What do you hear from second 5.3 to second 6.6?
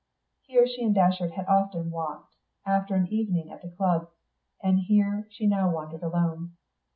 now wandered alone.